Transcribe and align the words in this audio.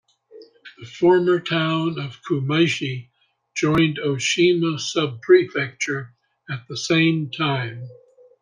The 0.79 0.87
former 0.87 1.39
town 1.39 1.99
of 1.99 2.23
Kumaishi 2.23 3.09
joined 3.53 3.99
Oshima 4.03 4.79
Subprefecture 4.79 6.09
at 6.49 6.67
the 6.67 6.75
same 6.75 7.29
time. 7.29 7.87